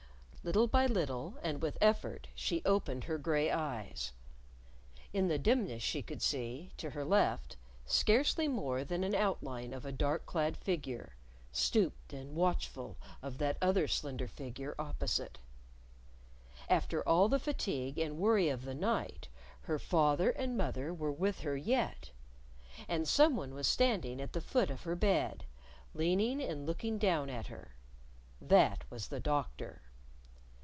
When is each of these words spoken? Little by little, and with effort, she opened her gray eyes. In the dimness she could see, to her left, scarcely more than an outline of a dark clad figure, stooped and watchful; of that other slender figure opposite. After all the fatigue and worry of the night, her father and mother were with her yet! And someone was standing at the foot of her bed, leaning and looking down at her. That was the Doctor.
Little 0.43 0.65
by 0.65 0.87
little, 0.87 1.37
and 1.43 1.61
with 1.61 1.77
effort, 1.79 2.27
she 2.33 2.63
opened 2.65 3.03
her 3.03 3.19
gray 3.19 3.51
eyes. 3.51 4.11
In 5.13 5.27
the 5.27 5.37
dimness 5.37 5.83
she 5.83 6.01
could 6.01 6.19
see, 6.19 6.71
to 6.77 6.89
her 6.89 7.05
left, 7.05 7.57
scarcely 7.85 8.47
more 8.47 8.83
than 8.83 9.03
an 9.03 9.13
outline 9.13 9.71
of 9.71 9.85
a 9.85 9.91
dark 9.91 10.25
clad 10.25 10.57
figure, 10.57 11.15
stooped 11.51 12.11
and 12.11 12.33
watchful; 12.33 12.97
of 13.21 13.37
that 13.37 13.55
other 13.61 13.87
slender 13.87 14.27
figure 14.27 14.73
opposite. 14.79 15.37
After 16.67 17.07
all 17.07 17.29
the 17.29 17.37
fatigue 17.37 17.99
and 17.99 18.17
worry 18.17 18.49
of 18.49 18.65
the 18.65 18.73
night, 18.73 19.27
her 19.61 19.77
father 19.77 20.31
and 20.31 20.57
mother 20.57 20.91
were 20.91 21.11
with 21.11 21.41
her 21.41 21.55
yet! 21.55 22.09
And 22.87 23.07
someone 23.07 23.53
was 23.53 23.67
standing 23.67 24.19
at 24.19 24.33
the 24.33 24.41
foot 24.41 24.71
of 24.71 24.81
her 24.85 24.95
bed, 24.95 25.45
leaning 25.93 26.41
and 26.41 26.65
looking 26.65 26.97
down 26.97 27.29
at 27.29 27.45
her. 27.45 27.75
That 28.41 28.85
was 28.89 29.09
the 29.09 29.19
Doctor. 29.19 29.83